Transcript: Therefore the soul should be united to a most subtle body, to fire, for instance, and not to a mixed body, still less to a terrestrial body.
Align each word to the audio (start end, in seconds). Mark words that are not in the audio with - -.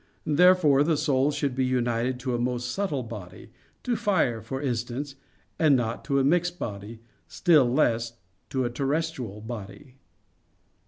Therefore 0.25 0.81
the 0.83 0.97
soul 0.97 1.29
should 1.29 1.53
be 1.53 1.63
united 1.63 2.19
to 2.21 2.33
a 2.33 2.39
most 2.39 2.71
subtle 2.71 3.03
body, 3.03 3.51
to 3.83 3.95
fire, 3.95 4.41
for 4.41 4.59
instance, 4.59 5.13
and 5.59 5.75
not 5.75 6.03
to 6.05 6.17
a 6.17 6.23
mixed 6.23 6.57
body, 6.57 7.01
still 7.27 7.71
less 7.71 8.13
to 8.49 8.65
a 8.65 8.71
terrestrial 8.71 9.41
body. 9.41 9.97